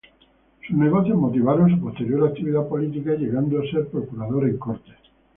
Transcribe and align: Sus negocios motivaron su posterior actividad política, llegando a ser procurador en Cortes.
Sus 0.65 0.75
negocios 0.75 1.15
motivaron 1.15 1.69
su 1.69 1.79
posterior 1.79 2.27
actividad 2.29 2.67
política, 2.67 3.11
llegando 3.13 3.59
a 3.59 3.69
ser 3.69 3.87
procurador 3.89 4.49
en 4.49 4.57
Cortes. 4.57 4.97